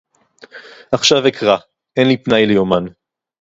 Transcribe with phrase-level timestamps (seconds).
[0.91, 1.57] עכשיו אקרא.
[1.97, 2.85] אין לי פנאי ליומן.